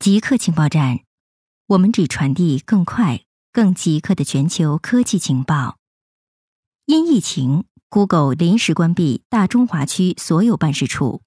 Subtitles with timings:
[0.00, 1.00] 极客情报站，
[1.66, 3.20] 我们只传递更快、
[3.52, 5.76] 更极客的全球科技情报。
[6.86, 11.20] 因疫情，Google 临时关闭大中华区所有办事处。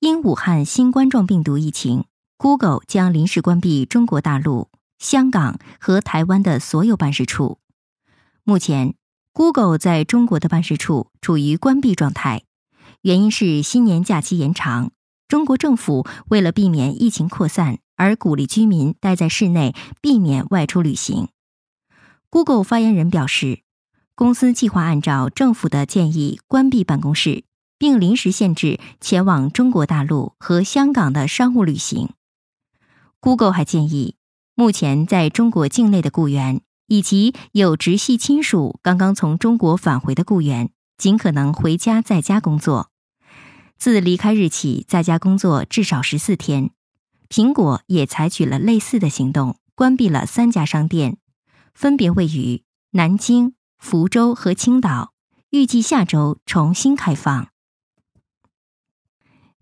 [0.00, 2.04] 因武汉新冠状病毒疫情
[2.36, 4.68] ，Google 将临时关闭中国大陆、
[4.98, 7.58] 香港和台湾的所有办事处。
[8.42, 8.96] 目前
[9.32, 12.42] ，Google 在中国的办事处处于关闭状态，
[13.00, 14.92] 原因是新年假期延长。
[15.34, 17.80] 中国政府为了避免疫情扩散。
[17.96, 21.26] 而鼓励居民待在室内，避免外出旅行。
[22.30, 23.62] Google 发言人表示，
[24.14, 27.42] 公司计划按照政府的建议关闭办公室，
[27.78, 32.10] 并临时限制前往中国大陆和香港的商务旅行。
[33.18, 34.14] Google 还建议，
[34.54, 42.90] 目前在中国境内的雇员以及有直系亲属刚刚从中国返回的雇员，尽可能回家在家工作。
[43.78, 46.70] 自离开日起，在家工作至少十四天。
[47.28, 51.18] 苹果也采取了类似的行动，关闭了三家商店，
[51.74, 55.12] 分别位于南京、福州和青岛，
[55.50, 57.48] 预计下周重新开放。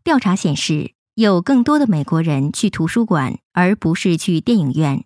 [0.04, 5.04] 调查显示，有更多的美国人去图书馆，而不是去电影院。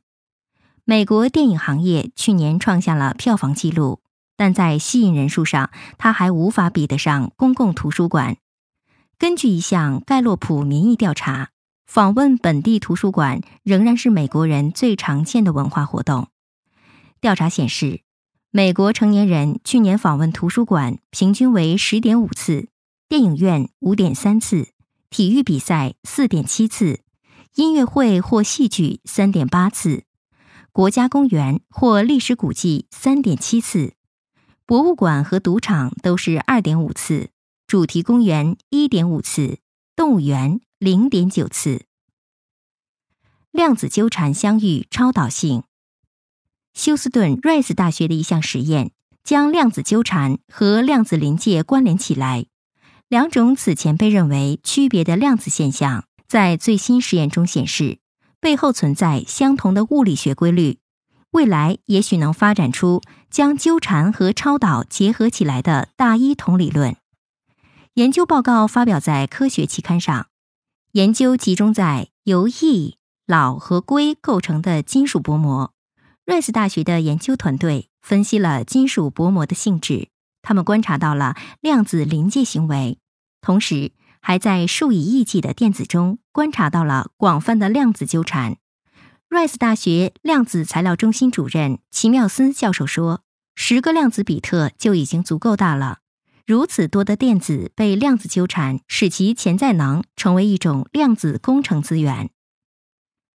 [0.84, 4.00] 美国电影行业去年创下了票房纪录，
[4.36, 8.38] 但在吸引人数上，它还无法比得上公共图书馆。
[9.18, 11.50] 根据一项盖洛普民意调查。
[11.86, 16.28] 访问本地图书馆仍然是美国人最常见的文化活动。
[17.20, 18.02] 调查显示，
[18.50, 22.68] 美国成年人去年访问图书馆平均为十点五次，
[23.08, 24.70] 电影院五点三次，
[25.08, 27.00] 体育比赛四点七次，
[27.54, 30.02] 音乐会或戏剧三点八次，
[30.72, 33.94] 国家公园或历史古迹三点七次，
[34.66, 37.30] 博物馆和赌场都是二点五次，
[37.66, 39.58] 主题公园一点五次，
[39.96, 40.60] 动物园。
[40.78, 41.86] 零点九次。
[43.50, 45.64] 量子纠缠相遇超导性。
[46.74, 48.92] 休斯顿 Rice 大学的一项实验
[49.24, 52.46] 将量子纠缠和量子临界关联起来，
[53.08, 57.98] 两种此前被认为区别的量子现象，在最新实验中显示
[58.38, 60.78] 背后存在相同的物理学规律。
[61.32, 66.96] 未来也许能发展出将纠缠和超导结合起来的大一统理论。
[67.96, 70.26] 研究报告发表在科学期刊上。
[70.92, 72.96] 研究集中在由铱、
[73.26, 75.72] 铼和硅构成的金属薄膜。
[76.26, 80.10] 瑞斯大学的研究团队分析了金属薄膜的性质，
[80.42, 82.98] 他们观察到了量子临界行为，
[83.40, 88.58] 同时还在数以亿计的电子中观察到了广泛的量子纠缠。
[89.30, 93.22] 瑞斯大学量子材料中心主任齐缪斯教授说
[93.56, 96.00] ：“十个量子比特就已经足够大了。”
[96.46, 102.30] 如此多的电子被量子纠缠，使其潜在能成为一种量子工程资源。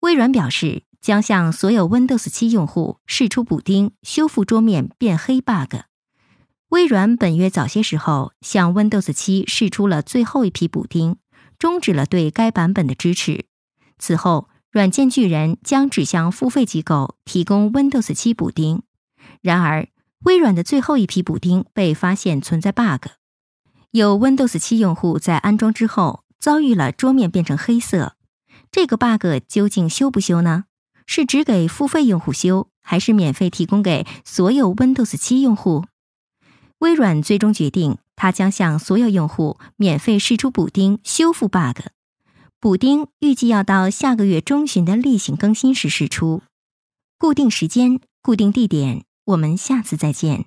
[0.01, 5.77] 微软表示将向所有 Windows 7用户释出补丁，修复桌面变黑 bug。
[6.69, 11.17] 微软本月早些时候向 Windows 7释出了最后一批补丁，
[11.59, 13.47] 终止了对该版本的支持。
[13.99, 18.83] 此后，软件巨人将指向付费机构提供 Windows 7补丁。
[19.41, 19.89] 然而，
[20.25, 23.09] 微软的最后一批补丁被发现存在 bug，
[23.93, 28.17] 有 Windows 7用户在安装之后遭遇了桌面变成黑色。
[28.71, 30.65] 这个 bug 究竟修不修呢？
[31.07, 35.87] 是只给付费用户修，还是免费提供给所有 Windows 7用户？
[36.81, 41.87] 微软最终决定，它将向所有用户免费试出补丁修复 bug。
[42.61, 46.43] 补丁预计要到下个月中旬的例行更新时试出。
[47.17, 49.05] 固定时间，固定地点。
[49.29, 50.47] 我们下次再见。